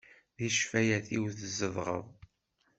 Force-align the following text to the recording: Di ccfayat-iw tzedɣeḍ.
Di 0.37 0.49
ccfayat-iw 0.53 1.23
tzedɣeḍ. 1.31 2.07